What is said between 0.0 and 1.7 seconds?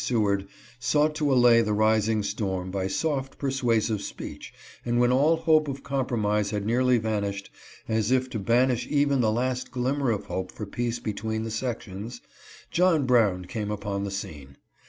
Seward sought to allay